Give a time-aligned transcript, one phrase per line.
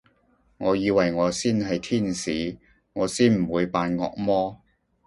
[0.57, 2.57] 我以為我先係天使，
[2.93, 4.59] 我先唔會扮惡魔